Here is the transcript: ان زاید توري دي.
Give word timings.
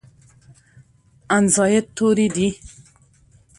ان 1.35 1.43
زاید 1.55 1.85
توري 1.95 2.27
دي. 2.35 2.49